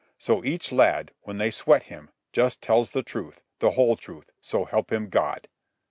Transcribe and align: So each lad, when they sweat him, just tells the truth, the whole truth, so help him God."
So 0.17 0.43
each 0.43 0.71
lad, 0.71 1.11
when 1.21 1.37
they 1.37 1.51
sweat 1.51 1.83
him, 1.83 2.09
just 2.33 2.59
tells 2.59 2.89
the 2.89 3.03
truth, 3.03 3.39
the 3.59 3.69
whole 3.69 3.95
truth, 3.95 4.31
so 4.39 4.65
help 4.65 4.91
him 4.91 5.09
God." 5.09 5.47